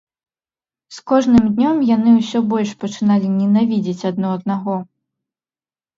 З 0.97 1.03
кожным 1.11 1.45
днём 1.57 1.83
яны 1.89 2.11
ўсё 2.15 2.39
больш 2.53 2.71
пачыналі 2.85 3.27
ненавідзець 3.37 4.07
адно 4.13 4.27
аднаго. 4.39 4.75